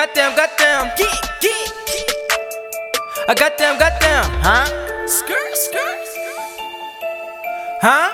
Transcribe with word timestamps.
Goddamn, 0.00 0.34
goddamn. 0.34 0.90
I 3.28 3.34
goddamn, 3.36 3.78
goddamn. 3.78 4.24
Huh? 4.40 4.64
Skirt, 5.06 5.52
skirt. 5.52 5.98
Huh? 7.82 8.08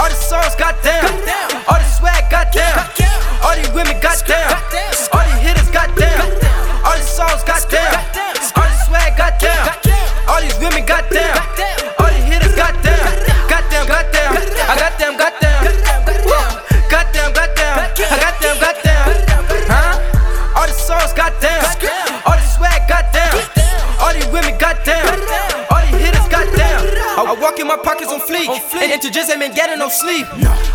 All 0.00 0.08
the 0.08 0.14
songs, 0.16 0.54
goddamn. 0.56 1.04
All 1.68 1.76
the 1.76 1.84
swag, 1.84 2.24
goddamn. 2.30 2.88
All 3.44 3.54
these 3.54 3.68
women, 3.74 4.00
goddamn. 4.00 4.13
Fleek. 28.60 28.82
And 28.84 28.92
into 28.92 29.10
just 29.10 29.30
ain't 29.30 29.40
been 29.40 29.54
getting 29.54 29.78
no 29.78 29.88
sleep. 29.88 30.26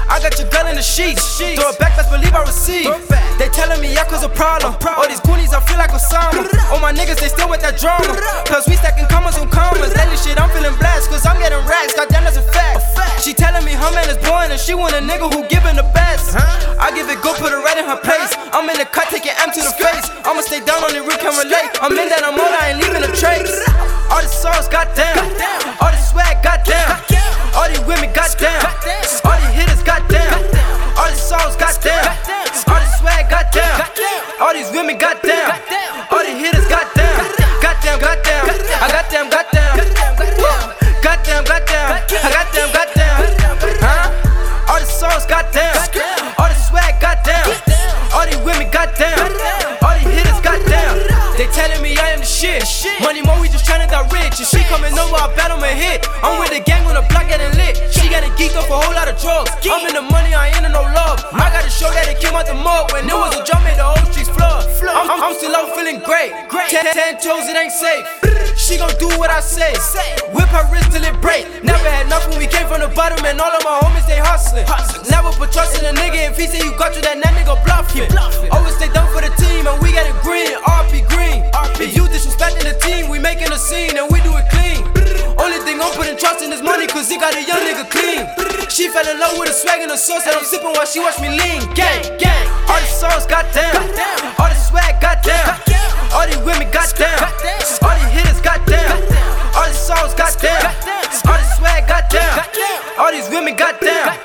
I 0.10 0.20
got 0.22 0.38
your 0.40 0.50
gun 0.50 0.68
in 0.68 0.76
the 0.76 0.82
sheets. 0.82 1.38
Throw 1.38 1.70
it 1.70 1.80
back, 1.80 1.96
best 1.96 2.10
believe 2.12 2.34
I 2.34 2.42
receive. 2.44 2.90
They 3.38 3.48
telling 3.56 3.80
me 3.80 3.96
I 3.96 4.04
cause 4.04 4.24
a 4.24 4.30
problem. 4.30 4.76
All 4.84 5.08
these 5.08 5.22
goonies, 5.22 5.54
I 5.54 5.62
feel 5.64 5.78
like 5.78 5.92
Osama. 5.92 6.44
All 6.72 6.80
my 6.80 6.92
niggas, 6.92 7.20
they 7.22 7.30
still 7.30 7.50
with 7.50 7.62
that 7.62 7.80
drama. 7.80 8.20
Cause 8.48 8.68
we 8.68 8.76
stacking 8.76 9.08
commas 9.08 9.38
on 9.38 9.50
commas. 9.50 9.96
Lately 9.96 10.18
shit, 10.18 10.40
I'm 10.40 10.50
feeling 10.52 10.76
blessed. 10.78 11.10
Cause 11.10 11.26
I'm 11.26 11.40
getting 11.40 11.62
racks. 11.68 11.96
Goddamn, 11.96 12.28
that's 12.28 12.38
a 12.38 12.44
fact. 12.44 13.24
She 13.24 13.36
telling 13.36 13.64
me 13.68 13.76
her 13.76 13.92
man 13.92 14.08
is 14.10 14.18
born 14.24 14.50
and 14.50 14.60
she 14.60 14.74
want 14.74 14.96
a 14.96 15.04
nigga 15.04 15.28
who 15.28 15.44
giving 15.52 15.76
the 15.76 15.88
best. 15.94 16.34
I 16.80 16.90
give 16.96 17.12
it 17.12 17.20
good, 17.22 17.36
put 17.36 17.52
it 17.52 17.60
right 17.60 17.78
in 17.78 17.84
her 17.84 18.00
place. 18.00 18.32
I'm 18.56 18.66
in 18.72 18.80
the 18.80 18.88
cut, 18.88 19.12
taking 19.12 19.36
M 19.36 19.52
to 19.52 19.62
the 19.62 19.76
face. 19.76 20.08
I'ma 20.24 20.40
stay 20.42 20.64
down 20.64 20.82
on 20.82 20.96
the 20.96 21.04
root, 21.04 21.20
can 21.20 21.36
relate. 21.36 21.68
I'm 21.84 21.92
in 21.94 22.08
that, 22.10 22.24
I'm 22.24 22.40
on, 22.40 22.49
goddamn. 28.36 28.62
All 29.26 29.40
these 29.40 29.56
hitters, 29.56 29.84
goddamn. 29.84 30.34
All 30.98 31.10
these 31.10 31.22
songs, 31.22 31.56
goddamn. 31.56 32.06
All 32.68 32.80
the 32.80 32.90
swag, 33.00 33.30
goddamn. 33.30 33.82
All 34.42 34.54
these 34.54 34.70
women, 34.72 34.98
goddamn. 34.98 35.56
All 36.12 36.24
these 36.24 36.38
hitters, 36.38 36.68
goddamn. 36.68 37.26
Goddamn, 37.62 38.00
goddamn. 38.00 38.46
I 38.82 38.88
them, 39.10 39.30
goddamn. 39.30 39.78
Goddamn, 41.02 41.44
goddamn. 41.46 41.92
I 41.96 42.44
them, 42.54 42.70
goddamn. 42.74 43.18
Huh? 43.82 44.74
All 44.74 44.80
the 44.80 44.86
songs, 44.86 45.26
goddamn. 45.26 45.76
All 46.38 46.50
the 46.50 46.56
swag, 46.56 47.00
goddamn. 47.02 47.48
All 48.14 48.26
these 48.26 48.38
women, 48.46 48.70
goddamn. 48.70 49.18
All 49.82 49.96
these 49.98 50.14
hitters, 50.14 50.40
goddamn. 50.42 50.98
They 51.38 51.48
telling 51.56 51.82
me 51.82 51.98
I 51.98 52.14
am 52.14 52.20
the 52.20 52.26
shit. 52.26 52.64
Money 53.02 53.22
more, 54.30 54.38
we 54.38 54.38
just 54.38 54.38
tryna 54.38 54.38
die 54.38 54.38
rich. 54.38 54.40
And 54.40 54.48
she 54.48 54.62
coming 54.70 54.94
over, 54.94 55.18
I 55.18 55.34
bet 55.36 55.52
I'm 55.52 55.64
a 55.64 55.74
hit. 55.74 56.06
I'm 56.22 56.40
with 56.40 56.54
the 56.54 56.62
gang 56.62 56.86
on 56.86 56.96
the 56.96 57.06
block 57.10 57.28
getting 57.28 57.50
lit. 57.58 57.78
She 57.92 58.10
getting 58.10 58.32
geeked 58.38 58.58
up 58.58 58.66
for 58.70 58.78
a 58.78 58.82
whole 58.86 58.94
lot 58.94 59.10
of 59.10 59.18
drugs. 59.18 59.50
I'm 59.66 59.86
in 59.88 59.94
the 59.94 60.06
money, 60.06 60.34
I 60.34 60.54
ain't 60.54 60.66
in 60.66 60.72
no 60.72 60.84
love. 60.84 61.26
I 61.34 61.50
gotta 61.50 61.70
show 61.70 61.90
that 61.92 62.08
it 62.08 62.22
came 62.22 62.36
out 62.36 62.46
the 62.46 62.54
mud. 62.54 62.92
When 62.94 63.10
it 63.10 63.14
was 63.14 63.34
a 63.36 63.44
jump, 63.44 63.66
made 63.66 63.78
the 63.78 63.90
whole 63.90 64.06
streets 64.12 64.30
flood. 64.30 64.66
I'm, 64.86 65.10
I'm, 65.10 65.22
I'm 65.22 65.36
still 65.36 65.56
out 65.56 65.74
feeling 65.76 66.00
great. 66.06 66.32
Ten, 66.70 66.86
ten 66.94 67.18
toes, 67.18 67.50
it 67.50 67.58
ain't 67.58 67.74
safe. 67.74 68.06
She 68.60 68.78
gon' 68.78 68.94
do 69.02 69.10
what 69.18 69.30
I 69.30 69.42
say. 69.42 69.74
Whip 70.34 70.50
her 70.54 70.66
wrist 70.70 70.92
till 70.92 71.04
it 71.04 71.18
break. 71.22 71.48
Never 71.64 71.90
had 71.90 72.10
nothing, 72.10 72.38
we 72.38 72.46
came 72.46 72.68
from 72.68 72.82
the 72.82 72.92
bottom, 72.94 73.24
and 73.26 73.40
all 73.42 73.50
of 73.50 73.64
my 73.64 73.80
homies 73.82 74.06
they 74.06 74.22
hustling. 74.22 74.66
Never 75.10 75.32
put 75.34 75.52
trust 75.52 75.82
in 75.82 75.86
a 75.90 75.94
nigga. 75.98 76.30
If 76.30 76.38
he 76.38 76.46
say 76.46 76.62
you 76.62 76.76
got 76.78 76.94
you, 76.96 77.02
that 77.02 77.18
that 77.18 77.34
nigga 77.34 77.58
bluffing. 77.66 78.06
Always 78.52 78.76
stay 78.76 78.92
down 78.94 79.10
for 79.10 79.22
the 79.22 79.32
team, 79.42 79.66
and 79.66 79.78
we 79.82 79.92
got 79.92 80.06
it 80.06 80.18
green. 80.22 80.54
RP 80.62 81.09
in 82.58 82.66
the 82.66 82.78
team, 82.80 83.10
we 83.10 83.20
making 83.20 83.52
a 83.52 83.60
scene 83.60 83.98
and 83.98 84.10
we 84.10 84.22
do 84.22 84.34
it 84.38 84.48
clean. 84.50 84.82
Only 85.38 85.60
thing 85.64 85.80
I'm 85.80 85.94
putting 85.94 86.18
trust 86.18 86.42
in 86.42 86.52
is 86.52 86.62
money, 86.62 86.88
cause 86.88 87.10
he 87.10 87.18
got 87.18 87.36
a 87.36 87.44
young 87.44 87.62
nigga 87.64 87.86
clean. 87.90 88.26
She 88.70 88.90
fell 88.90 89.08
in 89.08 89.20
love 89.20 89.38
with 89.38 89.50
a 89.50 89.54
swag 89.54 89.82
and 89.82 89.92
a 89.92 89.98
sauce 89.98 90.26
that 90.26 90.36
I'm 90.36 90.44
sipping 90.44 90.74
while 90.74 90.86
she 90.86 91.00
watch 91.00 91.20
me 91.22 91.30
lean. 91.30 91.62
Gang, 91.74 92.02
gang, 92.18 92.46
all 92.68 92.80
the 92.80 92.90
songs, 92.90 93.26
goddamn. 93.26 93.76
All 94.40 94.50
the 94.50 94.60
swag, 94.60 95.00
goddamn. 95.02 95.58
All 96.12 96.26
the 96.26 96.38
women, 96.42 96.68
goddamn. 96.74 97.22
All 97.86 97.96
the 97.96 98.08
hitters, 98.10 98.42
goddamn. 98.42 98.98
All 99.56 99.68
the 99.70 99.76
songs, 99.76 100.14
goddamn. 100.18 100.74
All 101.28 101.40
the 101.40 101.48
swag, 101.56 101.88
goddamn. 101.88 102.46
All 102.98 103.12
these 103.12 103.30
women, 103.30 103.56
goddamn. 103.56 104.16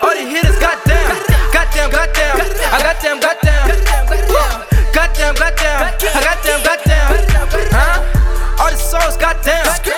All 0.00 0.14
the 0.14 0.24
hitters, 0.24 0.58
goddamn. 0.58 1.18
Goddamn, 1.52 1.90
goddamn. 1.90 2.36
I 2.72 2.78
got 2.80 2.96
damn. 3.04 3.11
goddamn. 9.32 9.91